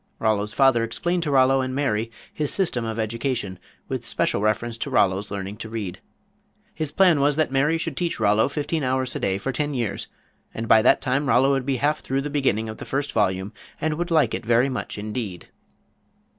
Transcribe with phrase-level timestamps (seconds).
[0.17, 4.89] Rollo's father explained to Rollo and Mary his system of education, with special reference to
[4.89, 6.01] Rollo's learning to read.
[6.73, 10.07] His plan was that Mary should teach Rollo fifteen hours a day for ten years,
[10.55, 13.53] and by that time Rollo would be half through the beginning of the first volume,
[13.79, 15.49] and would like it very much indeed.